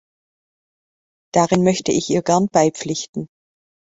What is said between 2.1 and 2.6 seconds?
gern